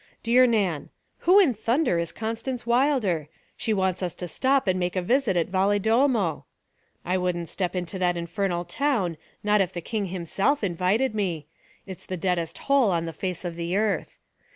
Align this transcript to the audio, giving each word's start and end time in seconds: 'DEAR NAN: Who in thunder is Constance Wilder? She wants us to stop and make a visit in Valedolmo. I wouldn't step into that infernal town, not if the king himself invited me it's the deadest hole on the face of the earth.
'DEAR 0.23 0.47
NAN: 0.47 0.89
Who 1.29 1.39
in 1.39 1.53
thunder 1.53 1.99
is 1.99 2.11
Constance 2.11 2.65
Wilder? 2.65 3.29
She 3.55 3.71
wants 3.71 4.01
us 4.01 4.15
to 4.15 4.27
stop 4.27 4.65
and 4.65 4.79
make 4.79 4.95
a 4.95 5.01
visit 5.03 5.37
in 5.37 5.45
Valedolmo. 5.51 6.45
I 7.05 7.19
wouldn't 7.19 7.49
step 7.49 7.75
into 7.75 7.99
that 7.99 8.17
infernal 8.17 8.65
town, 8.65 9.15
not 9.43 9.61
if 9.61 9.71
the 9.71 9.79
king 9.79 10.07
himself 10.07 10.63
invited 10.63 11.13
me 11.13 11.45
it's 11.85 12.07
the 12.07 12.17
deadest 12.17 12.57
hole 12.65 12.89
on 12.89 13.05
the 13.05 13.13
face 13.13 13.45
of 13.45 13.55
the 13.55 13.77
earth. 13.77 14.17